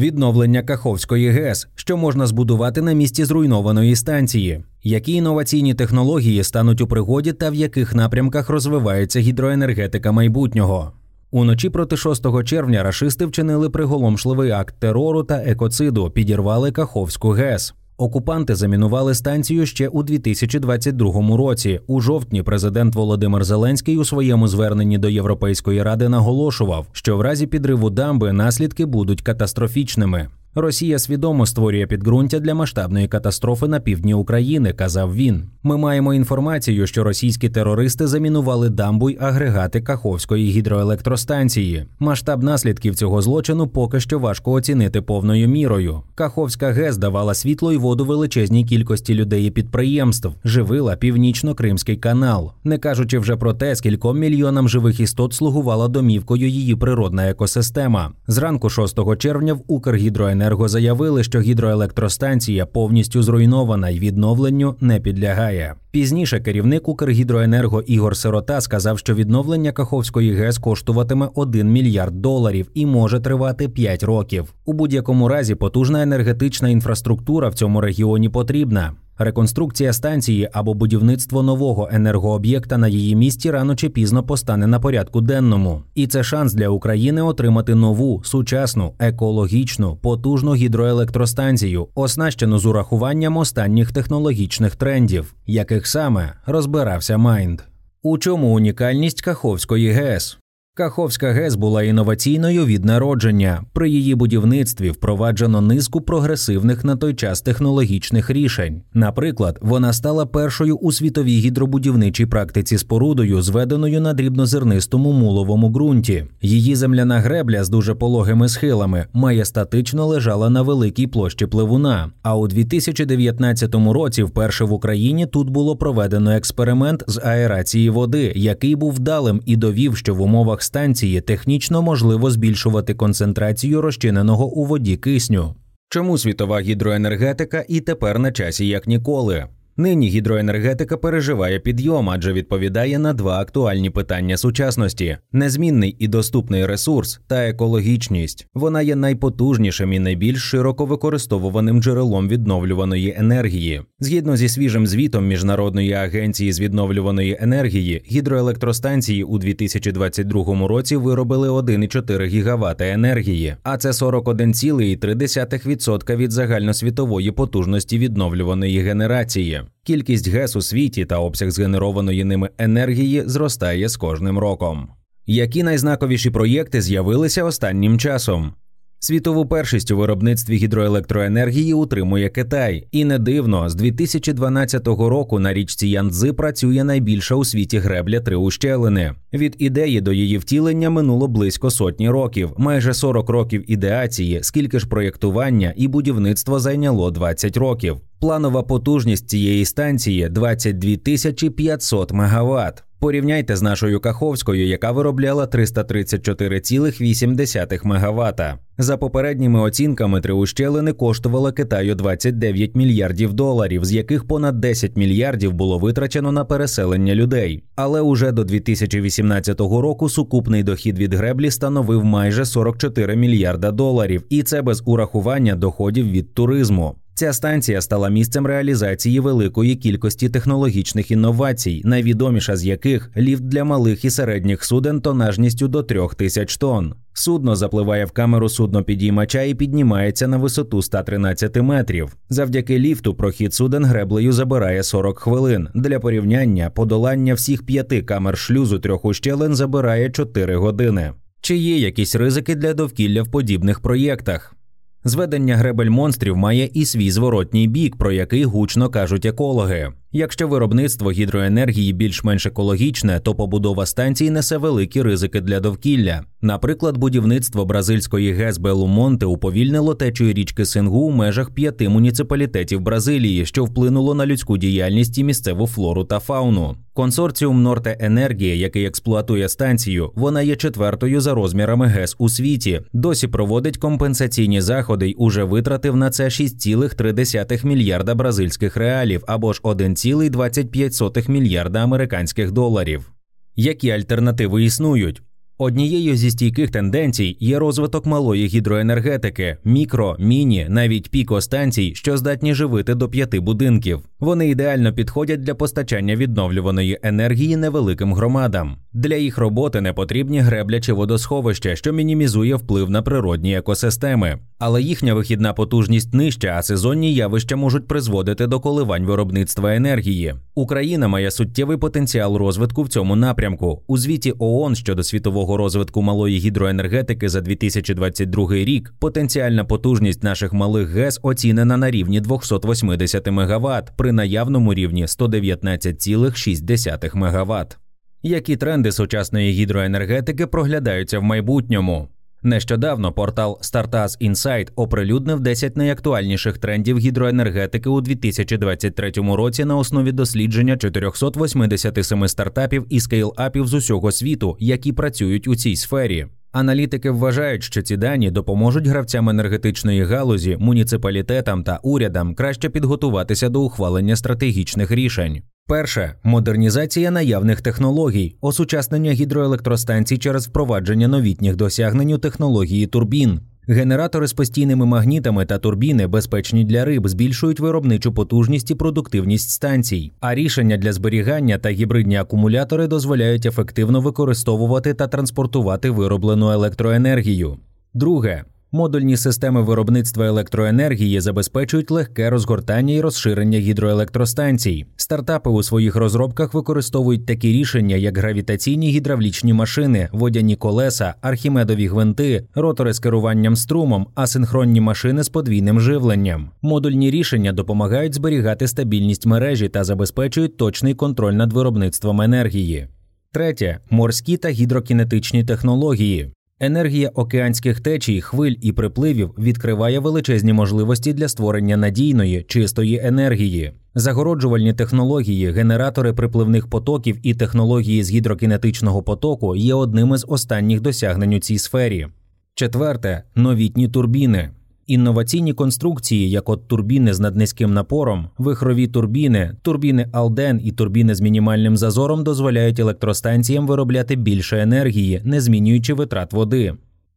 [0.00, 6.86] відновлення Каховської ГЕС, що можна збудувати на місці зруйнованої станції, які інноваційні технології стануть у
[6.86, 10.92] пригоді та в яких напрямках розвивається гідроенергетика майбутнього.
[11.30, 17.74] Уночі проти 6 червня рашисти вчинили приголомшливий акт терору та екоциду, підірвали Каховську ГЕС.
[18.00, 21.80] Окупанти замінували станцію ще у 2022 році.
[21.86, 27.46] У жовтні президент Володимир Зеленський у своєму зверненні до Європейської ради наголошував, що в разі
[27.46, 30.28] підриву дамби наслідки будуть катастрофічними.
[30.54, 35.44] Росія свідомо створює підґрунтя для масштабної катастрофи на півдні України, казав він.
[35.62, 41.86] Ми маємо інформацію, що російські терористи замінували дамбу й агрегати Каховської гідроелектростанції.
[41.98, 46.02] Масштаб наслідків цього злочину поки що важко оцінити повною мірою.
[46.14, 52.78] Каховська ГЕС давала світло й воду величезній кількості людей і підприємств, живила північно-кримський канал, не
[52.78, 58.10] кажучи вже про те, скільком мільйонам живих істот слугувала домівкою її природна екосистема.
[58.26, 65.74] Зранку 6 червня в Укргідроенерго Енерго заявили, що гідроелектростанція повністю зруйнована і відновленню не підлягає.
[65.90, 72.86] Пізніше керівник Укргідроенерго Ігор Сирота сказав, що відновлення Каховської ГЕС коштуватиме 1 мільярд доларів і
[72.86, 74.54] може тривати 5 років.
[74.64, 78.92] У будь-якому разі потужна енергетична інфраструктура в цьому регіоні потрібна.
[79.22, 85.20] Реконструкція станції або будівництво нового енергооб'єкта на її місці рано чи пізно постане на порядку
[85.20, 85.82] денному.
[85.94, 93.92] І це шанс для України отримати нову, сучасну, екологічну, потужну гідроелектростанцію, оснащену з урахуванням останніх
[93.92, 97.60] технологічних трендів, яких саме розбирався Майнд.
[98.02, 100.38] У чому унікальність Каховської ГЕС?
[100.80, 103.62] Каховська ГЕС була інноваційною від народження.
[103.72, 108.82] При її будівництві впроваджено низку прогресивних на той час технологічних рішень.
[108.94, 116.26] Наприклад, вона стала першою у світовій гідробудівничій практиці спорудою, зведеною на дрібнозернистому муловому ґрунті.
[116.42, 122.10] Її земляна гребля з дуже пологими схилами має статично лежала на великій площі пливуна.
[122.22, 128.76] А у 2019 році, вперше в Україні, тут було проведено експеримент з аерації води, який
[128.76, 134.96] був вдалим і довів, що в умовах станції технічно можливо збільшувати концентрацію розчиненого у воді
[134.96, 135.54] кисню.
[135.88, 139.46] Чому світова гідроенергетика і тепер на часі як ніколи?
[139.80, 147.20] Нині гідроенергетика переживає підйом, адже відповідає на два актуальні питання сучасності: незмінний і доступний ресурс
[147.26, 148.46] та екологічність.
[148.54, 153.82] Вона є найпотужнішим і найбільш широко використовуваним джерелом відновлюваної енергії.
[154.00, 162.26] Згідно зі свіжим звітом Міжнародної агенції з відновлюваної енергії, гідроелектростанції у 2022 році виробили 1,4
[162.26, 169.62] гігавата енергії, а це 41,3% від загальносвітової потужності відновлюваної генерації.
[169.82, 174.88] Кількість ГЕС у світі та обсяг згенерованої ними енергії зростає з кожним роком.
[175.26, 178.54] Які найзнаковіші проєкти з'явилися останнім часом?
[179.02, 185.88] Світову першість у виробництві гідроелектроенергії утримує Китай, і не дивно, з 2012 року на річці
[185.88, 189.14] Янцзи працює найбільша у світі гребля три ущелини.
[189.32, 194.88] Від ідеї до її втілення минуло близько сотні років, майже 40 років ідеації, скільки ж
[194.88, 197.96] проєктування і будівництво зайняло 20 років.
[198.20, 202.84] Планова потужність цієї станції 22 тисячі 500 МВт.
[203.00, 208.40] Порівняйте з нашою Каховською, яка виробляла 334,8 МВт.
[208.78, 215.52] За попередніми оцінками, три ущелини коштували Китаю 29 мільярдів доларів, з яких понад 10 мільярдів
[215.52, 217.62] було витрачено на переселення людей.
[217.76, 224.42] Але уже до 2018 року сукупний дохід від греблі становив майже 44 мільярда доларів, і
[224.42, 226.94] це без урахування доходів від туризму.
[227.20, 234.04] Ця станція стала місцем реалізації великої кількості технологічних інновацій, найвідоміша з яких ліфт для малих
[234.04, 236.94] і середніх суден тонажністю до трьох тисяч тонн.
[237.12, 242.16] Судно запливає в камеру суднопідіймача і піднімається на висоту 113 метрів.
[242.28, 245.68] Завдяки ліфту прохід суден греблею забирає 40 хвилин.
[245.74, 251.12] Для порівняння подолання всіх п'яти камер шлюзу трьох ущелин забирає 4 години.
[251.40, 254.56] Чи є якісь ризики для довкілля в подібних проєктах?
[255.04, 259.92] Зведення гребель монстрів має і свій зворотній бік, про який гучно кажуть екологи.
[260.12, 266.24] Якщо виробництво гідроенергії більш-менш екологічне, то побудова станцій несе великі ризики для довкілля.
[266.42, 273.64] Наприклад, будівництво бразильської ГЕС Белумонте уповільнило течію річки Сингу у межах п'яти муніципалітетів Бразилії, що
[273.64, 276.76] вплинуло на людську діяльність і місцеву флору та фауну.
[276.92, 282.80] Консорціум Норте Енергія, який експлуатує станцію, вона є четвертою за розмірами ГЕС у світі.
[282.92, 289.60] Досі проводить компенсаційні заходи й уже витратив на це 6,3 мільярда бразильських реалів або ж
[290.06, 293.12] 1,25 мільярда американських доларів.
[293.56, 295.22] Які альтернативи існують?
[295.62, 302.94] Однією зі стійких тенденцій є розвиток малої гідроенергетики, мікро, міні, навіть пікостанцій, що здатні живити
[302.94, 304.00] до п'яти будинків.
[304.20, 308.76] Вони ідеально підходять для постачання відновлюваної енергії невеликим громадам.
[308.92, 314.38] Для їх роботи не потрібні гребля чи водосховища, що мінімізує вплив на природні екосистеми.
[314.58, 320.34] Але їхня вихідна потужність нижча, а сезонні явища можуть призводити до коливань виробництва енергії.
[320.54, 323.82] Україна має суттєвий потенціал розвитку в цьому напрямку.
[323.86, 330.88] У звіті ООН щодо світового розвитку малої гідроенергетики за 2022 рік потенціальна потужність наших малих
[330.88, 337.78] ГЕС оцінена на рівні 280 МВт при наявному рівні 119,6 МВт.
[338.22, 342.08] Які тренди сучасної гідроенергетики проглядаються в майбутньому?
[342.42, 350.76] Нещодавно портал Startaz Insight оприлюднив 10 найактуальніших трендів гідроенергетики у 2023 році на основі дослідження
[350.76, 356.26] 487 стартапів і скейл-апів з усього світу, які працюють у цій сфері.
[356.52, 363.62] Аналітики вважають, що ці дані допоможуть гравцям енергетичної галузі, муніципалітетам та урядам краще підготуватися до
[363.62, 365.42] ухвалення стратегічних рішень.
[365.70, 373.40] Перше модернізація наявних технологій, осучаснення гідроелектростанцій через впровадження новітніх досягнень у технології турбін.
[373.68, 380.12] Генератори з постійними магнітами та турбіни, безпечні для риб, збільшують виробничу потужність і продуктивність станцій,
[380.20, 387.58] а рішення для зберігання та гібридні акумулятори дозволяють ефективно використовувати та транспортувати вироблену електроенергію.
[387.94, 394.86] Друге Модульні системи виробництва електроенергії забезпечують легке розгортання і розширення гідроелектростанцій.
[394.96, 402.46] Стартапи у своїх розробках використовують такі рішення, як гравітаційні гідравлічні машини, водяні колеса, архімедові гвинти,
[402.54, 406.50] ротори з керуванням струмом, асинхронні машини з подвійним живленням.
[406.62, 412.88] Модульні рішення допомагають зберігати стабільність мережі та забезпечують точний контроль над виробництвом енергії.
[413.32, 416.32] Третє морські та гідрокінетичні технології.
[416.62, 423.72] Енергія океанських течій, хвиль і припливів відкриває величезні можливості для створення надійної, чистої енергії.
[423.94, 431.34] Загороджувальні технології, генератори припливних потоків і технології з гідрокінетичного потоку є одним із останніх досягнень
[431.34, 432.06] у цій сфері.
[432.54, 434.50] Четверте новітні турбіни.
[434.90, 441.20] Інноваційні конструкції, як от турбіни з наднизьким напором, вихрові турбіни, турбіни Алден і турбіни з
[441.20, 446.74] мінімальним зазором дозволяють електростанціям виробляти більше енергії, не змінюючи витрат води.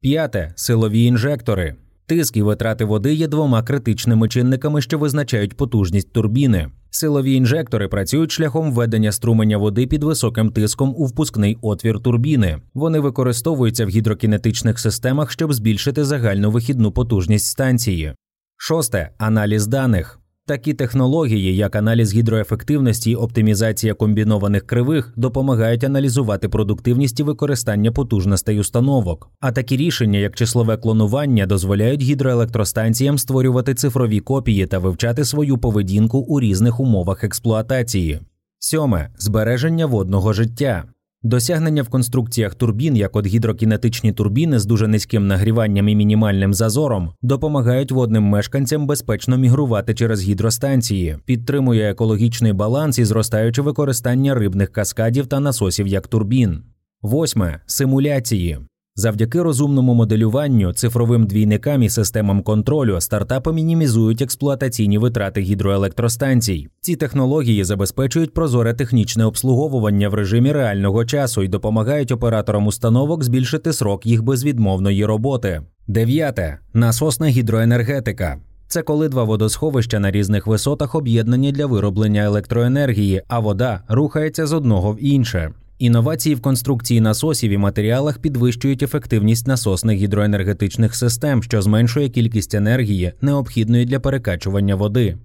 [0.00, 1.74] П'яте силові інжектори.
[2.06, 6.68] Тиск і витрати води є двома критичними чинниками, що визначають потужність турбіни.
[6.90, 12.58] Силові інжектори працюють шляхом введення струменя води під високим тиском у впускний отвір турбіни.
[12.74, 18.14] Вони використовуються в гідрокінетичних системах, щоб збільшити загальну вихідну потужність станції.
[18.56, 20.20] Шосте аналіз даних.
[20.48, 28.60] Такі технології, як аналіз гідроефективності і оптимізація комбінованих кривих, допомагають аналізувати продуктивність і використання потужностей
[28.60, 29.30] установок.
[29.40, 36.18] А такі рішення, як числове клонування, дозволяють гідроелектростанціям створювати цифрові копії та вивчати свою поведінку
[36.18, 38.20] у різних умовах експлуатації.
[38.58, 40.84] Сьоме збереження водного життя.
[41.26, 47.12] Досягнення в конструкціях турбін, як от гідрокінетичні турбіни з дуже низьким нагріванням і мінімальним зазором,
[47.22, 55.26] допомагають водним мешканцям безпечно мігрувати через гідростанції, підтримує екологічний баланс і зростаюче використання рибних каскадів
[55.26, 56.62] та насосів як турбін.
[57.02, 58.58] Восьме симуляції.
[58.98, 66.68] Завдяки розумному моделюванню, цифровим двійникам і системам контролю стартапи мінімізують експлуатаційні витрати гідроелектростанцій.
[66.80, 73.72] Ці технології забезпечують прозоре технічне обслуговування в режимі реального часу і допомагають операторам установок збільшити
[73.72, 75.62] срок їх безвідмовної роботи.
[75.88, 78.36] Дев'яте насосна гідроенергетика.
[78.68, 84.52] Це коли два водосховища на різних висотах об'єднані для вироблення електроенергії, а вода рухається з
[84.52, 85.52] одного в інше.
[85.78, 93.12] Інновації в конструкції насосів і матеріалах підвищують ефективність насосних гідроенергетичних систем, що зменшує кількість енергії,
[93.20, 95.16] необхідної для перекачування води.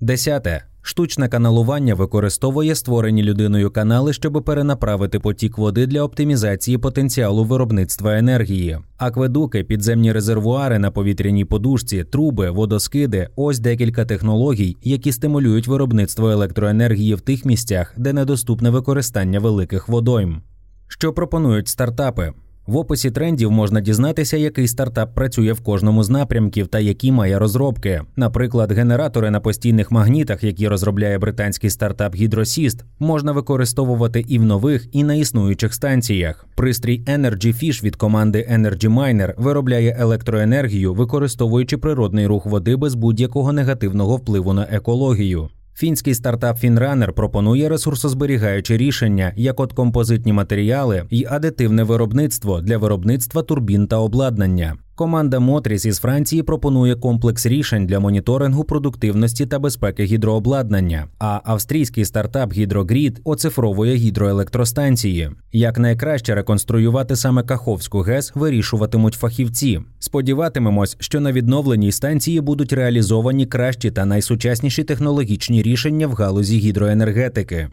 [0.00, 0.62] Десяте.
[0.82, 8.78] Штучне каналування використовує створені людиною канали, щоб перенаправити потік води для оптимізації потенціалу виробництва енергії.
[8.96, 17.14] Акведуки, підземні резервуари на повітряній подушці, труби, водоскиди ось декілька технологій, які стимулюють виробництво електроенергії
[17.14, 20.42] в тих місцях, де недоступне використання великих водойм.
[20.88, 22.32] Що пропонують стартапи?
[22.66, 27.38] В описі трендів можна дізнатися, який стартап працює в кожному з напрямків та які має
[27.38, 28.02] розробки.
[28.16, 34.88] Наприклад, генератори на постійних магнітах, які розробляє британський стартап Гідросіст, можна використовувати і в нових,
[34.92, 36.46] і на існуючих станціях.
[36.56, 43.52] Пристрій Energy Fish від команди Energy Miner виробляє електроенергію, використовуючи природний рух води без будь-якого
[43.52, 45.48] негативного впливу на екологію.
[45.78, 53.42] Фінський стартап FinRunner пропонує ресурсозберігаючі рішення, як от композитні матеріали і адитивне виробництво для виробництва
[53.42, 54.76] турбін та обладнання.
[54.96, 61.06] Команда Мотріс із Франції пропонує комплекс рішень для моніторингу продуктивності та безпеки гідрообладнання.
[61.18, 65.30] А австрійський стартап Гідрогрід оцифровує гідроелектростанції.
[65.52, 69.80] Як найкраще реконструювати саме Каховську ГЕС вирішуватимуть фахівці.
[69.98, 77.68] Сподіватимемось, що на відновленій станції будуть реалізовані кращі та найсучасніші технологічні рішення в галузі гідроенергетики.